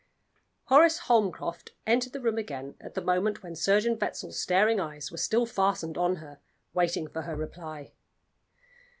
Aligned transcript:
Horace 0.63 0.97
Holmcroft 1.01 1.73
entered 1.85 2.11
the 2.11 2.19
room 2.19 2.39
again 2.39 2.73
at 2.81 2.95
the 2.95 3.03
moment 3.03 3.43
when 3.43 3.55
Surgeon 3.55 3.99
Wetzel's 4.01 4.41
staring 4.41 4.79
eyes 4.79 5.11
were 5.11 5.17
still 5.19 5.45
fastened 5.45 5.95
on 5.95 6.15
her, 6.15 6.39
waiting 6.73 7.07
for 7.07 7.21
her 7.21 7.35
reply. 7.35 7.91